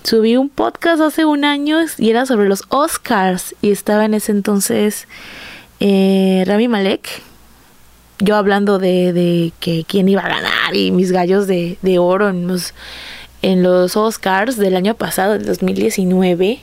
subí 0.03 0.37
un 0.37 0.49
podcast 0.49 1.01
hace 1.01 1.25
un 1.25 1.45
año 1.45 1.79
y 1.97 2.09
era 2.09 2.25
sobre 2.25 2.47
los 2.47 2.63
Oscars 2.69 3.55
y 3.61 3.71
estaba 3.71 4.05
en 4.05 4.13
ese 4.13 4.31
entonces 4.31 5.07
eh, 5.79 6.43
Rami 6.45 6.67
Malek, 6.67 7.21
yo 8.19 8.35
hablando 8.35 8.79
de, 8.79 9.53
que 9.59 9.85
quién 9.87 10.09
iba 10.09 10.21
a 10.21 10.29
ganar 10.29 10.75
y 10.75 10.91
mis 10.91 11.11
gallos 11.11 11.47
de, 11.47 11.77
oro 11.99 12.29
en 12.29 13.63
los 13.63 13.97
Oscars 13.97 14.57
del 14.57 14.75
año 14.75 14.95
pasado, 14.95 15.33
del 15.33 15.45
2019. 15.45 16.59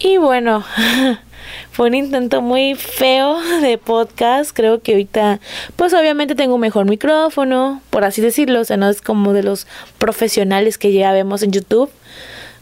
Y 0.00 0.16
bueno, 0.18 0.64
fue 1.70 1.88
un 1.88 1.94
intento 1.94 2.42
muy 2.42 2.74
feo 2.74 3.38
de 3.62 3.78
podcast. 3.78 4.52
Creo 4.54 4.80
que 4.80 4.92
ahorita, 4.92 5.40
pues 5.76 5.92
obviamente 5.94 6.34
tengo 6.34 6.54
un 6.54 6.60
mejor 6.60 6.86
micrófono, 6.86 7.80
por 7.90 8.04
así 8.04 8.20
decirlo. 8.20 8.60
O 8.60 8.64
sea, 8.64 8.76
no 8.76 8.88
es 8.88 9.00
como 9.00 9.32
de 9.32 9.42
los 9.42 9.66
profesionales 9.98 10.78
que 10.78 10.92
ya 10.92 11.12
vemos 11.12 11.42
en 11.42 11.52
YouTube. 11.52 11.90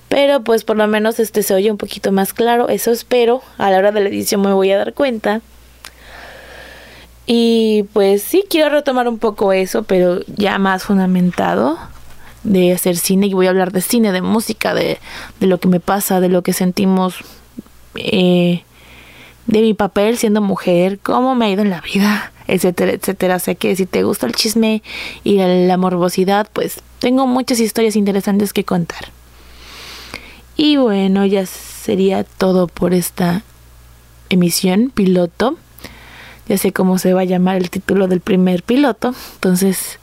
Pero 0.09 0.43
pues 0.43 0.65
por 0.65 0.77
lo 0.77 0.87
menos 0.89 1.19
este 1.21 1.43
se 1.43 1.55
oye 1.55 1.71
un 1.71 1.79
poquito 1.79 2.13
más 2.13 2.33
claro. 2.35 2.69
Eso 2.69 2.91
espero. 2.91 3.43
A 3.59 3.71
la 3.71 3.79
hora 3.79 3.93
de 3.93 4.01
la 4.01 4.09
edición 4.09 4.43
me 4.43 4.53
voy 4.53 4.71
a 4.71 4.79
dar 4.79 4.93
cuenta. 4.93 5.41
Y 7.27 7.85
pues 7.93 8.23
sí 8.23 8.45
quiero 8.49 8.69
retomar 8.69 9.09
un 9.09 9.19
poco 9.19 9.53
eso, 9.53 9.85
pero 9.85 10.21
ya 10.27 10.59
más 10.59 10.85
fundamentado 10.85 11.79
de 12.45 12.73
hacer 12.73 12.97
cine 12.97 13.27
y 13.27 13.35
voy 13.35 13.47
a 13.47 13.51
hablar 13.51 13.73
de 13.73 13.81
cine, 13.81 14.13
de 14.13 14.23
música, 14.23 14.75
de, 14.75 14.99
de 15.41 15.47
lo 15.47 15.59
que 15.59 15.69
me 15.69 15.81
pasa, 15.81 16.21
de 16.21 16.29
lo 16.29 16.43
que 16.43 16.53
sentimos, 16.53 17.17
eh, 17.95 18.65
de 19.47 19.61
mi 19.61 19.75
papel 19.75 20.17
siendo 20.17 20.41
mujer, 20.41 20.99
cómo 21.03 21.35
me 21.35 21.47
ha 21.47 21.51
ido 21.51 21.63
en 21.63 21.71
la 21.71 21.81
vida, 21.81 22.33
etcétera, 22.47 22.93
etcétera. 22.93 23.37
O 23.37 23.39
sea 23.39 23.55
que 23.55 23.75
si 23.77 23.87
te 23.87 24.03
gusta 24.03 24.27
el 24.27 24.35
chisme 24.35 24.83
y 25.25 25.39
la 25.39 25.77
morbosidad, 25.77 26.49
pues 26.53 26.81
tengo 26.99 27.27
muchas 27.27 27.61
historias 27.61 27.97
interesantes 27.97 28.53
que 28.53 28.65
contar. 28.65 29.07
Y 30.57 30.77
bueno, 30.77 31.25
ya 31.27 31.47
sería 31.47 32.25
todo 32.25 32.69
por 32.69 32.95
esta 32.95 33.43
emisión 34.29 34.91
piloto. 34.95 35.57
Ya 36.49 36.59
sé 36.59 36.73
cómo 36.73 36.99
se 36.99 37.15
va 37.15 37.23
a 37.23 37.25
llamar 37.25 37.57
el 37.57 37.71
título 37.71 38.09
del 38.09 38.21
primer 38.21 38.63
piloto. 38.63 39.15
Entonces, 39.35 39.99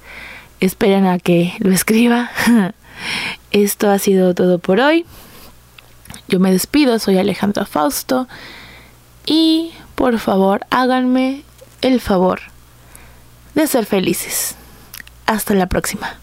esperen 0.59 1.05
a 1.05 1.19
que 1.19 1.53
lo 1.59 1.71
escriba. 1.71 2.31
Esto 3.51 3.89
ha 3.89 3.99
sido 3.99 4.33
todo 4.33 4.59
por 4.59 4.79
hoy. 4.79 5.05
Yo 6.27 6.39
me 6.39 6.51
despido, 6.51 6.99
soy 6.99 7.17
Alejandra 7.17 7.65
Fausto. 7.65 8.27
Y 9.25 9.73
por 9.95 10.19
favor, 10.19 10.65
háganme 10.69 11.43
el 11.81 12.01
favor 12.01 12.41
de 13.55 13.67
ser 13.67 13.85
felices. 13.85 14.55
Hasta 15.25 15.53
la 15.53 15.67
próxima. 15.67 16.17